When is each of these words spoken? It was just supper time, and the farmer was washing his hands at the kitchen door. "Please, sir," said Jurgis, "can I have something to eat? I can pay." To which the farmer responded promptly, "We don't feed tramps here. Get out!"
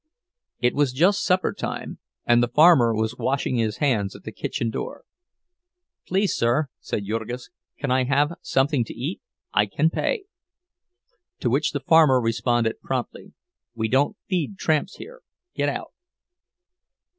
It 0.59 0.73
was 0.73 0.93
just 0.93 1.23
supper 1.23 1.53
time, 1.53 1.99
and 2.25 2.41
the 2.41 2.47
farmer 2.47 2.91
was 2.95 3.17
washing 3.19 3.57
his 3.57 3.77
hands 3.77 4.15
at 4.15 4.23
the 4.23 4.31
kitchen 4.31 4.71
door. 4.71 5.03
"Please, 6.07 6.33
sir," 6.33 6.69
said 6.79 7.05
Jurgis, 7.05 7.51
"can 7.77 7.91
I 7.91 8.05
have 8.05 8.33
something 8.41 8.83
to 8.85 8.95
eat? 8.95 9.21
I 9.53 9.67
can 9.67 9.91
pay." 9.91 10.23
To 11.41 11.51
which 11.51 11.71
the 11.71 11.81
farmer 11.81 12.19
responded 12.19 12.81
promptly, 12.81 13.33
"We 13.75 13.89
don't 13.89 14.17
feed 14.27 14.57
tramps 14.57 14.95
here. 14.95 15.21
Get 15.53 15.69
out!" 15.69 15.91